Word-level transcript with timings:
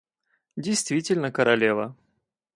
Действительно 0.57 1.31
королева! 1.31 1.95